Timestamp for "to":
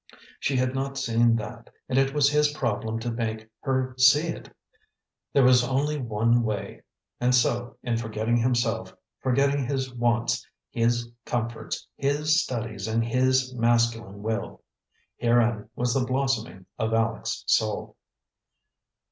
3.01-3.11